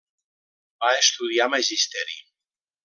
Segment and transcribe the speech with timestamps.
[0.85, 2.21] Va estudiar magisteri.